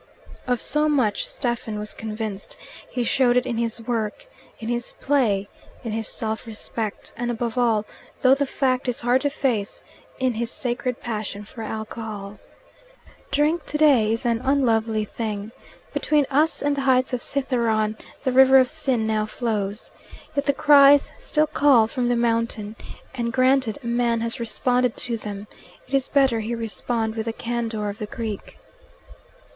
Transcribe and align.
Of 0.47 0.63
so 0.63 0.89
much 0.89 1.27
Stephen 1.27 1.77
was 1.77 1.93
convinced: 1.93 2.57
he 2.89 3.03
showed 3.03 3.37
it 3.37 3.45
in 3.45 3.57
his 3.57 3.79
work, 3.79 4.25
in 4.57 4.67
his 4.67 4.93
play, 4.93 5.47
in 5.83 5.91
his 5.91 6.07
self 6.07 6.47
respect, 6.47 7.13
and 7.15 7.29
above 7.29 7.55
all 7.55 7.85
though 8.23 8.33
the 8.33 8.47
fact 8.47 8.87
is 8.87 9.01
hard 9.01 9.21
to 9.21 9.29
face 9.29 9.83
in 10.17 10.33
his 10.33 10.49
sacred 10.49 11.01
passion 11.01 11.43
for 11.43 11.61
alcohol. 11.61 12.39
Drink, 13.29 13.67
today, 13.67 14.11
is 14.11 14.25
an 14.25 14.41
unlovely 14.43 15.05
thing. 15.05 15.51
Between 15.93 16.25
us 16.31 16.63
and 16.63 16.75
the 16.75 16.81
heights 16.81 17.13
of 17.13 17.21
Cithaeron 17.21 17.95
the 18.23 18.31
river 18.31 18.57
of 18.57 18.71
sin 18.71 19.05
now 19.05 19.27
flows. 19.27 19.91
Yet 20.35 20.47
the 20.47 20.51
cries 20.53 21.11
still 21.19 21.45
call 21.45 21.85
from 21.85 22.09
the 22.09 22.15
mountain, 22.15 22.75
and 23.13 23.31
granted 23.31 23.77
a 23.83 23.85
man 23.85 24.21
has 24.21 24.39
responded 24.39 24.97
to 24.97 25.15
them, 25.15 25.45
it 25.87 25.93
is 25.93 26.07
better 26.07 26.39
he 26.39 26.55
respond 26.55 27.13
with 27.13 27.27
the 27.27 27.33
candour 27.33 27.87
of 27.87 27.99
the 27.99 28.07
Greek. 28.07 28.57